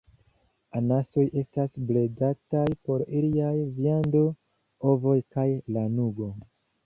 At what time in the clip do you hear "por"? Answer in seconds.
2.87-3.03